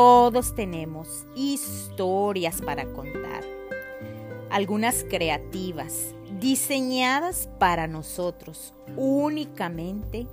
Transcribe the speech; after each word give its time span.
Todos 0.00 0.54
tenemos 0.54 1.26
historias 1.34 2.62
para 2.62 2.84
contar. 2.92 3.42
Algunas 4.48 5.02
creativas, 5.02 6.14
diseñadas 6.38 7.48
para 7.58 7.88
nosotros 7.88 8.74
únicamente 8.96 10.28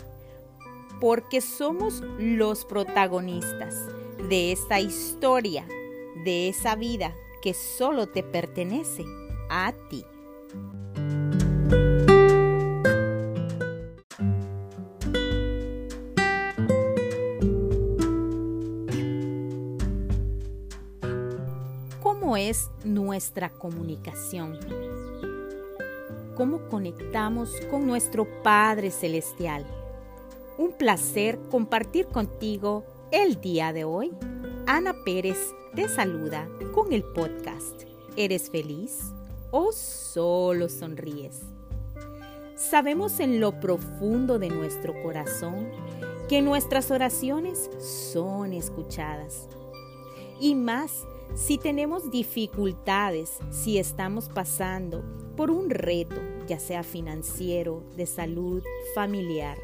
porque 1.02 1.42
somos 1.42 2.04
los 2.20 2.64
protagonistas 2.64 3.88
de 4.30 4.52
esta 4.52 4.80
historia, 4.80 5.66
de 6.24 6.48
esa 6.50 6.76
vida 6.76 7.16
que 7.42 7.56
solo 7.56 8.06
te 8.06 8.22
pertenece 8.22 9.04
a 9.50 9.74
ti. 9.90 10.06
¿Cómo 22.26 22.38
es 22.38 22.72
nuestra 22.84 23.52
comunicación? 23.52 24.58
¿Cómo 26.36 26.68
conectamos 26.70 27.52
con 27.70 27.86
nuestro 27.86 28.26
Padre 28.42 28.90
Celestial? 28.90 29.64
Un 30.58 30.72
placer 30.72 31.38
compartir 31.52 32.08
contigo 32.08 32.84
el 33.12 33.40
día 33.42 33.74
de 33.74 33.84
hoy. 33.84 34.12
Ana 34.66 34.96
Pérez 35.06 35.38
te 35.76 35.88
saluda 35.88 36.50
con 36.74 36.94
el 36.94 37.04
podcast. 37.04 37.84
¿Eres 38.16 38.50
feliz 38.50 39.14
o 39.52 39.72
solo 39.72 40.68
sonríes? 40.68 41.42
Sabemos 42.56 43.20
en 43.20 43.40
lo 43.40 43.60
profundo 43.60 44.40
de 44.40 44.50
nuestro 44.50 45.00
corazón 45.04 45.70
que 46.28 46.42
nuestras 46.42 46.90
oraciones 46.90 47.70
son 47.80 48.52
escuchadas. 48.52 49.48
Y 50.40 50.56
más 50.56 51.06
si 51.34 51.58
tenemos 51.58 52.12
dificultades, 52.12 53.40
si 53.50 53.78
estamos 53.78 54.30
pasando 54.30 55.04
por 55.36 55.52
un 55.52 55.70
reto, 55.70 56.16
ya 56.48 56.60
sea 56.60 56.84
financiero, 56.84 57.84
de 57.98 58.06
salud, 58.06 58.64
familiar 58.94 59.58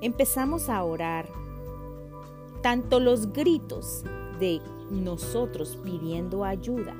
empezamos 0.00 0.68
a 0.68 0.82
orar, 0.84 1.28
tanto 2.62 3.00
los 3.00 3.32
gritos 3.32 4.04
de 4.38 4.60
nosotros 4.90 5.78
pidiendo 5.82 6.44
ayuda 6.44 6.94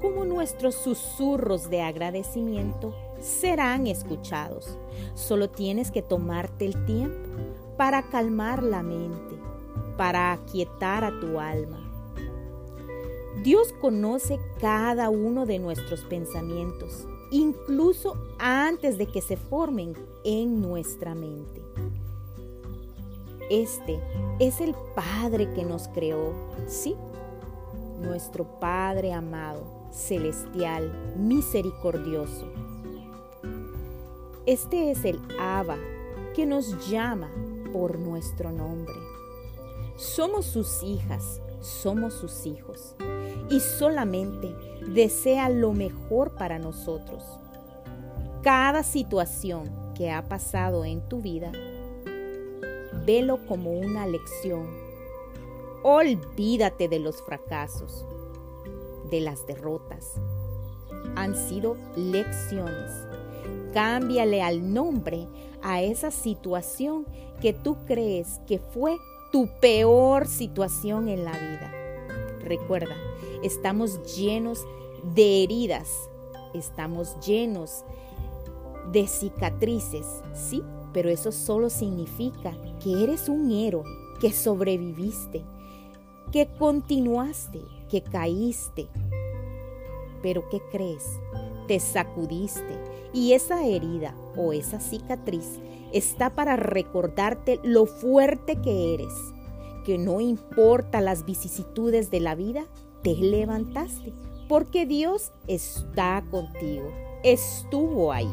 como 0.00 0.24
nuestros 0.24 0.74
susurros 0.76 1.70
de 1.70 1.82
agradecimiento 1.82 2.94
serán 3.20 3.86
escuchados. 3.86 4.78
Solo 5.14 5.50
tienes 5.50 5.90
que 5.90 6.02
tomarte 6.02 6.66
el 6.66 6.84
tiempo 6.86 7.28
para 7.76 8.08
calmar 8.08 8.62
la 8.62 8.82
mente, 8.82 9.36
para 9.96 10.32
aquietar 10.32 11.04
a 11.04 11.18
tu 11.18 11.40
alma. 11.40 11.87
Dios 13.42 13.72
conoce 13.80 14.40
cada 14.60 15.10
uno 15.10 15.46
de 15.46 15.60
nuestros 15.60 16.00
pensamientos, 16.00 17.06
incluso 17.30 18.16
antes 18.38 18.98
de 18.98 19.06
que 19.06 19.20
se 19.20 19.36
formen 19.36 19.94
en 20.24 20.60
nuestra 20.60 21.14
mente. 21.14 21.62
Este 23.48 24.00
es 24.40 24.60
el 24.60 24.74
Padre 24.96 25.52
que 25.54 25.64
nos 25.64 25.86
creó, 25.86 26.32
¿sí? 26.66 26.96
Nuestro 28.00 28.58
Padre 28.58 29.12
amado, 29.12 29.62
celestial, 29.92 31.14
misericordioso. 31.16 32.46
Este 34.46 34.90
es 34.90 35.04
el 35.04 35.20
Abba 35.38 35.78
que 36.34 36.44
nos 36.44 36.90
llama 36.90 37.30
por 37.72 38.00
nuestro 38.00 38.50
nombre. 38.50 38.96
Somos 39.96 40.44
sus 40.44 40.82
hijas, 40.82 41.40
somos 41.60 42.14
sus 42.14 42.44
hijos 42.44 42.96
y 43.50 43.60
solamente 43.60 44.54
desea 44.86 45.48
lo 45.48 45.72
mejor 45.72 46.34
para 46.36 46.58
nosotros. 46.58 47.22
Cada 48.42 48.82
situación 48.82 49.70
que 49.94 50.10
ha 50.10 50.28
pasado 50.28 50.84
en 50.84 51.00
tu 51.08 51.20
vida 51.20 51.52
Velo 53.08 53.38
como 53.46 53.72
una 53.72 54.06
lección. 54.06 54.66
Olvídate 55.82 56.88
de 56.88 56.98
los 56.98 57.22
fracasos, 57.22 58.04
de 59.10 59.22
las 59.22 59.46
derrotas. 59.46 60.12
Han 61.16 61.34
sido 61.34 61.78
lecciones. 61.96 62.90
Cámbiale 63.72 64.42
al 64.42 64.74
nombre 64.74 65.26
a 65.62 65.80
esa 65.80 66.10
situación 66.10 67.06
que 67.40 67.54
tú 67.54 67.78
crees 67.86 68.40
que 68.46 68.58
fue 68.58 68.98
tu 69.32 69.48
peor 69.58 70.26
situación 70.26 71.08
en 71.08 71.24
la 71.24 71.32
vida. 71.32 71.72
Recuerda, 72.40 72.94
estamos 73.42 74.16
llenos 74.16 74.64
de 75.14 75.42
heridas, 75.42 75.88
estamos 76.54 77.18
llenos 77.20 77.84
de 78.92 79.06
cicatrices, 79.06 80.06
¿sí? 80.34 80.62
pero 80.92 81.10
eso 81.10 81.32
solo 81.32 81.70
significa 81.70 82.56
que 82.82 83.04
eres 83.04 83.28
un 83.28 83.50
héroe, 83.50 83.84
que 84.20 84.32
sobreviviste, 84.32 85.44
que 86.32 86.48
continuaste, 86.58 87.60
que 87.88 88.02
caíste. 88.02 88.88
Pero 90.22 90.48
¿qué 90.48 90.60
crees? 90.70 91.04
Te 91.66 91.78
sacudiste 91.78 92.76
y 93.12 93.32
esa 93.32 93.64
herida 93.64 94.14
o 94.36 94.52
esa 94.52 94.80
cicatriz 94.80 95.60
está 95.92 96.34
para 96.34 96.56
recordarte 96.56 97.60
lo 97.62 97.86
fuerte 97.86 98.56
que 98.56 98.94
eres, 98.94 99.12
que 99.84 99.98
no 99.98 100.20
importa 100.20 101.00
las 101.00 101.24
vicisitudes 101.24 102.10
de 102.10 102.20
la 102.20 102.34
vida, 102.34 102.66
te 103.02 103.14
levantaste, 103.14 104.12
porque 104.48 104.86
Dios 104.86 105.32
está 105.46 106.24
contigo, 106.30 106.90
estuvo 107.22 108.12
ahí. 108.12 108.30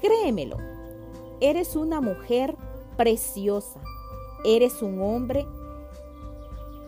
Créemelo, 0.00 0.58
Eres 1.40 1.76
una 1.76 2.00
mujer 2.00 2.56
preciosa. 2.96 3.80
Eres 4.44 4.80
un 4.80 5.02
hombre 5.02 5.46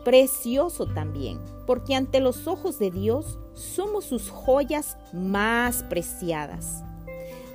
precioso 0.04 0.86
también, 0.86 1.38
porque 1.66 1.94
ante 1.94 2.20
los 2.20 2.46
ojos 2.46 2.78
de 2.78 2.90
Dios 2.90 3.38
somos 3.52 4.06
sus 4.06 4.30
joyas 4.30 4.96
más 5.12 5.82
preciadas. 5.82 6.82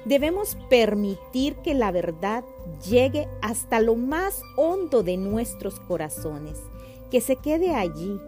Debemos 0.06 0.56
permitir 0.70 1.56
que 1.64 1.74
la 1.74 1.92
verdad 1.92 2.44
llegue 2.88 3.28
hasta 3.42 3.80
lo 3.80 3.96
más 3.96 4.44
hondo 4.56 5.02
de 5.02 5.18
nuestros 5.18 5.80
corazones, 5.80 6.62
que 7.10 7.22
se 7.22 7.38
quede 7.38 7.74
allí, 7.74 8.20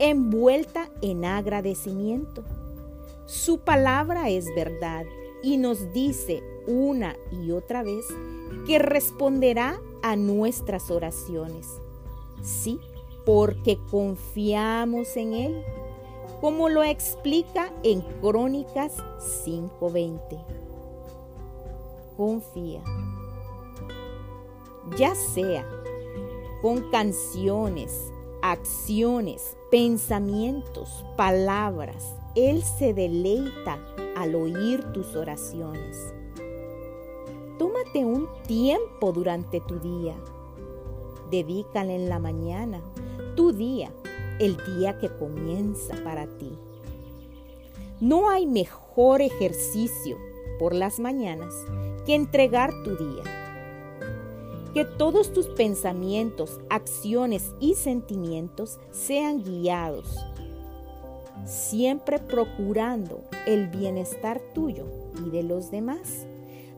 envuelta 0.00 0.88
en 1.02 1.24
agradecimiento. 1.24 2.42
Su 3.26 3.60
palabra 3.60 4.30
es 4.30 4.46
verdad 4.56 5.04
y 5.42 5.58
nos 5.58 5.92
dice 5.92 6.42
una 6.66 7.16
y 7.30 7.52
otra 7.52 7.82
vez 7.82 8.06
que 8.66 8.78
responderá 8.78 9.78
a 10.02 10.16
nuestras 10.16 10.90
oraciones. 10.90 11.68
Sí, 12.42 12.80
porque 13.26 13.78
confiamos 13.90 15.16
en 15.16 15.34
Él, 15.34 15.64
como 16.40 16.68
lo 16.68 16.82
explica 16.82 17.70
en 17.82 18.00
Crónicas 18.20 18.94
5:20. 19.44 20.38
Confía. 22.16 22.82
Ya 24.96 25.14
sea 25.14 25.66
con 26.62 26.90
canciones, 26.90 28.10
acciones, 28.42 29.56
pensamientos, 29.70 31.04
palabras, 31.16 32.14
Él 32.34 32.62
se 32.62 32.94
deleita 32.94 33.78
al 34.16 34.34
oír 34.34 34.84
tus 34.92 35.14
oraciones. 35.16 36.14
Tómate 37.58 38.04
un 38.04 38.28
tiempo 38.46 39.12
durante 39.12 39.60
tu 39.60 39.78
día. 39.78 40.16
Dedícale 41.30 41.94
en 41.94 42.08
la 42.08 42.18
mañana 42.18 42.80
tu 43.36 43.52
día, 43.52 43.92
el 44.38 44.56
día 44.64 44.98
que 44.98 45.08
comienza 45.08 45.94
para 46.02 46.26
ti. 46.38 46.58
No 48.00 48.30
hay 48.30 48.46
mejor 48.46 49.20
ejercicio 49.20 50.16
por 50.58 50.74
las 50.74 50.98
mañanas 51.00 51.54
que 52.06 52.14
entregar 52.14 52.72
tu 52.82 52.96
día. 52.96 53.39
Que 54.74 54.84
todos 54.84 55.32
tus 55.32 55.46
pensamientos, 55.46 56.60
acciones 56.70 57.54
y 57.60 57.74
sentimientos 57.74 58.78
sean 58.92 59.42
guiados 59.42 60.16
siempre 61.46 62.18
procurando 62.18 63.22
el 63.46 63.68
bienestar 63.68 64.40
tuyo 64.54 64.86
y 65.24 65.30
de 65.30 65.42
los 65.42 65.70
demás. 65.70 66.26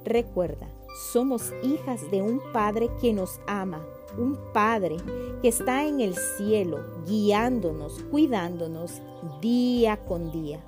Recuerda, 0.04 0.68
somos 1.12 1.52
hijas 1.62 2.10
de 2.10 2.22
un 2.22 2.40
Padre 2.52 2.90
que 3.00 3.12
nos 3.12 3.40
ama, 3.46 3.80
un 4.18 4.38
Padre 4.52 4.96
que 5.40 5.48
está 5.48 5.86
en 5.86 6.00
el 6.00 6.14
cielo 6.16 6.80
guiándonos, 7.06 8.00
cuidándonos 8.10 9.00
día 9.40 9.98
con 10.04 10.32
día, 10.32 10.60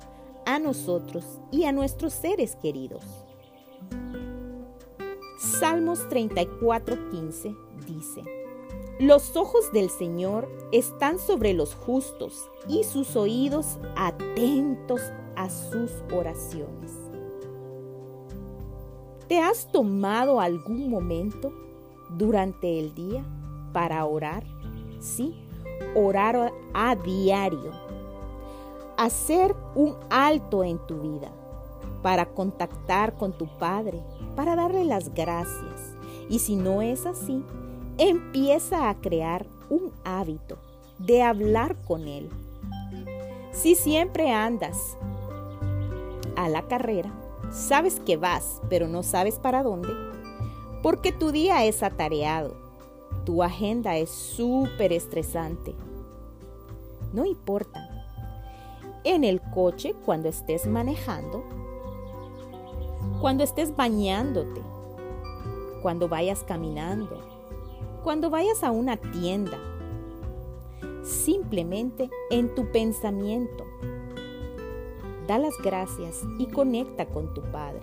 a 0.45 0.59
nosotros 0.59 1.25
y 1.51 1.65
a 1.65 1.71
nuestros 1.71 2.13
seres 2.13 2.55
queridos. 2.55 3.03
Salmos 5.37 6.07
34:15 6.09 7.57
dice, 7.85 8.23
Los 8.99 9.35
ojos 9.35 9.71
del 9.73 9.89
Señor 9.89 10.47
están 10.71 11.19
sobre 11.19 11.53
los 11.53 11.75
justos 11.75 12.49
y 12.69 12.85
sus 12.85 13.17
oídos 13.17 13.77
atentos 13.97 15.01
a 15.35 15.49
sus 15.49 15.91
oraciones. 16.15 16.93
¿Te 19.27 19.39
has 19.39 19.69
tomado 19.71 20.39
algún 20.39 20.89
momento 20.89 21.51
durante 22.17 22.79
el 22.79 22.95
día 22.95 23.25
para 23.73 24.05
orar? 24.05 24.45
Sí, 24.99 25.35
orar 25.95 26.53
a 26.73 26.95
diario. 26.95 27.71
Hacer 28.97 29.53
un 29.75 29.97
alto 30.09 30.63
en 30.63 30.77
tu 30.87 31.01
vida 31.01 31.29
para 32.05 32.27
contactar 32.27 33.15
con 33.15 33.35
tu 33.35 33.47
Padre, 33.57 33.99
para 34.35 34.55
darle 34.55 34.85
las 34.85 35.11
gracias. 35.15 35.95
Y 36.29 36.37
si 36.37 36.55
no 36.55 36.83
es 36.83 37.07
así, 37.07 37.43
empieza 37.97 38.91
a 38.91 38.93
crear 39.01 39.47
un 39.71 39.91
hábito 40.03 40.59
de 40.99 41.23
hablar 41.23 41.75
con 41.87 42.07
Él. 42.07 42.29
Si 43.53 43.73
siempre 43.73 44.31
andas 44.31 44.95
a 46.35 46.47
la 46.47 46.67
carrera, 46.67 47.11
sabes 47.51 47.99
que 48.01 48.17
vas, 48.17 48.61
pero 48.69 48.87
no 48.87 49.01
sabes 49.01 49.39
para 49.39 49.63
dónde, 49.63 49.89
porque 50.83 51.11
tu 51.11 51.31
día 51.31 51.65
es 51.65 51.81
atareado, 51.81 52.55
tu 53.25 53.41
agenda 53.41 53.97
es 53.97 54.11
súper 54.11 54.93
estresante. 54.93 55.73
No 57.13 57.25
importa. 57.25 57.89
En 59.03 59.23
el 59.23 59.41
coche, 59.41 59.95
cuando 60.05 60.29
estés 60.29 60.67
manejando, 60.67 61.64
cuando 63.21 63.43
estés 63.43 63.75
bañándote, 63.75 64.61
cuando 65.81 66.07
vayas 66.07 66.43
caminando, 66.43 67.17
cuando 68.03 68.29
vayas 68.29 68.63
a 68.63 68.71
una 68.71 68.97
tienda, 68.97 69.57
simplemente 71.03 72.09
en 72.29 72.53
tu 72.53 72.71
pensamiento. 72.71 73.63
Da 75.27 75.39
las 75.39 75.55
gracias 75.63 76.21
y 76.37 76.47
conecta 76.47 77.07
con 77.07 77.33
tu 77.33 77.41
Padre. 77.41 77.81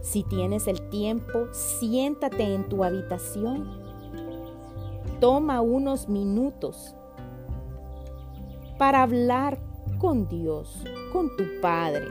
Si 0.00 0.22
tienes 0.24 0.66
el 0.66 0.88
tiempo, 0.88 1.46
siéntate 1.52 2.54
en 2.54 2.68
tu 2.68 2.82
habitación. 2.82 3.78
Toma 5.20 5.60
unos 5.60 6.08
minutos 6.08 6.94
para 8.78 9.02
hablar 9.02 9.58
con 9.98 10.26
Dios, 10.28 10.82
con 11.12 11.36
tu 11.36 11.44
Padre, 11.60 12.08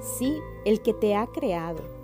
sí, 0.00 0.38
el 0.64 0.82
que 0.82 0.94
te 0.94 1.14
ha 1.14 1.26
creado 1.26 2.00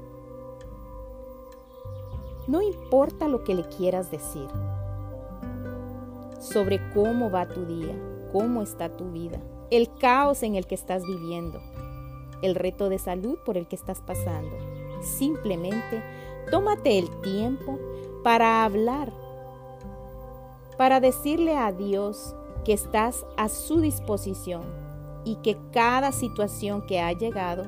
no 2.47 2.63
importa 2.63 3.27
lo 3.27 3.43
que 3.43 3.55
le 3.55 3.65
quieras 3.65 4.11
decir 4.11 4.49
sobre 6.39 6.81
cómo 6.93 7.29
va 7.29 7.49
tu 7.49 7.65
día, 7.65 7.95
cómo 8.33 8.63
está 8.63 8.89
tu 8.89 9.11
vida, 9.11 9.41
el 9.71 9.93
caos 9.99 10.45
en 10.45 10.55
el 10.55 10.67
que 10.67 10.77
estás 10.77 11.03
viviendo, 11.05 11.61
el 12.43 12.55
reto 12.55 12.89
de 12.89 12.99
salud 12.99 13.37
por 13.45 13.57
el 13.57 13.67
que 13.67 13.75
estás 13.75 14.01
pasando. 14.01 14.57
Simplemente 15.03 16.03
tómate 16.51 16.99
el 16.99 17.11
tiempo 17.21 17.81
para 18.23 18.65
hablar, 18.65 19.13
para 20.79 21.01
decirle 21.01 21.57
a 21.57 21.73
Dios 21.73 22.37
que 22.65 22.75
estás 22.75 23.27
a 23.37 23.49
su 23.49 23.81
disposición 23.81 24.63
y 25.25 25.37
que 25.37 25.57
cada 25.73 26.13
situación 26.13 26.87
que 26.87 27.01
ha 27.01 27.13
llegado, 27.13 27.65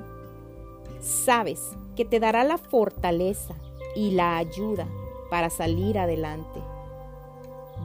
sabes 1.01 1.71
que 1.97 2.05
te 2.05 2.21
dará 2.21 2.45
la 2.45 2.59
fortaleza 2.59 3.55
y 3.95 4.13
la 4.13 4.37
ayuda 4.37 4.87
para 5.31 5.51
salir 5.51 5.99
adelante. 5.99 6.61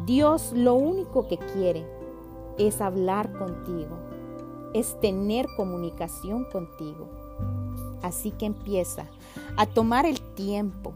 Dios 0.06 0.52
lo 0.54 0.76
único 0.76 1.28
que 1.28 1.38
quiere 1.38 1.86
es 2.58 2.82
hablar 2.82 3.32
contigo, 3.34 3.98
es 4.74 5.00
tener 5.00 5.48
comunicación 5.56 6.46
contigo. 6.46 7.10
Así 8.02 8.32
que 8.32 8.46
empieza 8.46 9.06
a 9.56 9.66
tomar 9.66 10.06
el 10.06 10.20
tiempo, 10.22 10.94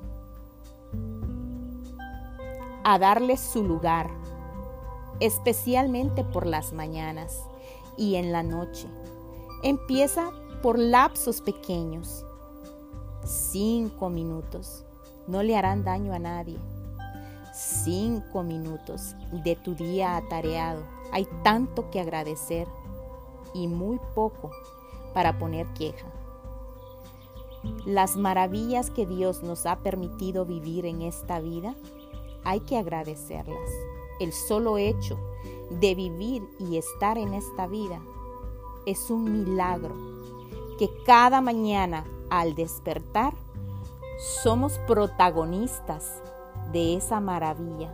a 2.83 2.99
darle 2.99 3.37
su 3.37 3.63
lugar, 3.63 4.09
especialmente 5.19 6.23
por 6.23 6.45
las 6.45 6.73
mañanas 6.73 7.41
y 7.97 8.15
en 8.15 8.31
la 8.31 8.43
noche. 8.43 8.87
Empieza 9.63 10.31
por 10.62 10.80
lapsos 10.80 11.42
pequeños, 11.42 12.25
cinco 13.24 14.09
minutos 14.09 14.83
no 15.27 15.44
le 15.44 15.57
harán 15.57 15.83
daño 15.83 16.13
a 16.13 16.19
nadie. 16.19 16.57
Cinco 17.54 18.44
minutos 18.44 19.15
de 19.44 19.56
tu 19.56 19.75
día 19.75 20.15
atareado. 20.15 20.81
Hay 21.12 21.27
tanto 21.44 21.89
que 21.89 22.00
agradecer 22.00 22.68
y 23.54 23.68
muy 23.68 24.00
poco 24.15 24.51
para 25.13 25.38
poner 25.38 25.68
queja. 25.74 26.07
Las 27.86 28.15
maravillas 28.15 28.89
que 28.89 29.06
Dios 29.06 29.44
nos 29.44 29.65
ha 29.65 29.80
permitido 29.80 30.45
vivir 30.45 30.86
en 30.86 31.01
esta 31.01 31.39
vida, 31.39 31.75
hay 32.44 32.62
que 32.62 32.77
agradecerlas. 32.77 33.69
El 34.19 34.31
solo 34.31 34.77
hecho 34.77 35.18
de 35.69 35.94
vivir 35.94 36.44
y 36.60 36.77
estar 36.77 37.18
en 37.18 37.33
esta 37.33 37.68
vida 37.68 38.00
es 38.86 39.10
un 39.10 39.44
milagro 39.44 40.16
que 40.77 40.89
cada 41.06 41.41
mañana 41.41 42.06
al 42.29 42.56
despertar 42.56 43.33
somos 44.44 44.79
protagonistas 44.88 46.21
de 46.71 46.95
esa 46.95 47.19
maravilla. 47.19 47.94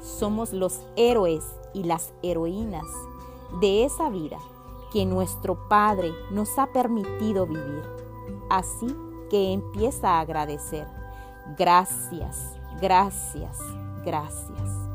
Somos 0.00 0.52
los 0.52 0.80
héroes 0.96 1.44
y 1.74 1.84
las 1.84 2.12
heroínas 2.22 2.86
de 3.60 3.84
esa 3.84 4.08
vida 4.10 4.38
que 4.92 5.06
nuestro 5.06 5.68
Padre 5.68 6.12
nos 6.30 6.58
ha 6.58 6.66
permitido 6.66 7.46
vivir. 7.46 7.82
Así 8.50 8.94
que 9.30 9.52
empieza 9.52 10.10
a 10.10 10.20
agradecer. 10.20 10.86
Gracias, 11.56 12.54
gracias, 12.80 13.58
gracias. 14.04 14.91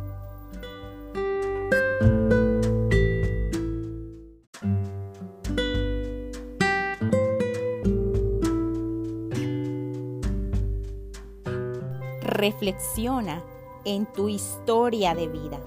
Reflexiona 12.38 13.44
en 13.84 14.06
tu 14.06 14.30
historia 14.30 15.16
de 15.16 15.28
vida. 15.28 15.60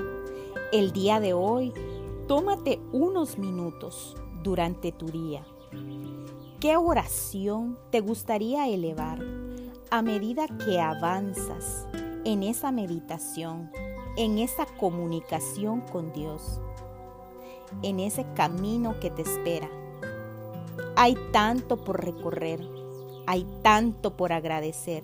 El 0.71 0.93
día 0.93 1.19
de 1.19 1.33
hoy, 1.33 1.73
tómate 2.29 2.79
unos 2.93 3.39
minutos 3.39 4.17
durante 4.45 4.93
tu 4.93 5.07
día. 5.07 5.45
¿Qué 6.61 6.77
oración 6.77 7.77
te 7.91 7.99
gustaría 7.99 8.69
elevar 8.69 9.19
a 9.91 10.01
medida 10.03 10.47
que 10.65 10.81
avanzas 10.81 11.89
en 12.25 12.45
esa 12.45 12.71
meditación, 12.71 13.73
en 14.17 14.39
esa 14.39 14.65
comunicación 14.79 15.81
con 15.81 16.13
Dios, 16.13 16.61
en 17.83 17.99
ese 17.99 18.25
camino 18.37 19.01
que 19.01 19.11
te 19.11 19.23
espera? 19.23 19.69
Hay 20.95 21.17
tanto 21.33 21.83
por 21.83 22.05
recorrer, 22.05 22.61
hay 23.27 23.45
tanto 23.61 24.17
por 24.17 24.33
agradecer 24.33 25.03